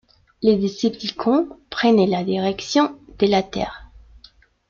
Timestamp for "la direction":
2.09-2.97